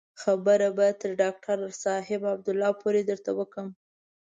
[0.21, 3.67] خبره به تر ډاکتر صاحب عبدالله پورې درته وکړم.